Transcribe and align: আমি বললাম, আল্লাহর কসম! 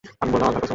আমি 0.21 0.29
বললাম, 0.31 0.45
আল্লাহর 0.47 0.61
কসম! 0.63 0.69